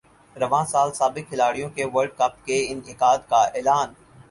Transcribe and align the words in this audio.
رواں 0.35 0.63
سال 0.65 0.89
سابق 0.93 1.29
کھلاڑیوں 1.29 1.69
کے 1.75 1.85
ورلڈ 1.93 2.11
کپ 2.17 2.33
کے 2.45 2.57
انعقاد 2.71 3.19
کا 3.29 3.41
اعلان 3.55 3.93